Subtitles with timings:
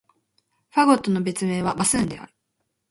[0.73, 2.33] ファゴットの別名は、バスーンである。